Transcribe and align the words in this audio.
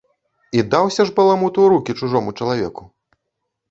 І 0.59 0.63
даўся 0.71 1.05
ж 1.11 1.15
баламут 1.21 1.61
у 1.67 1.69
рукі 1.77 1.99
чужому 2.03 2.37
чалавеку! 2.43 2.93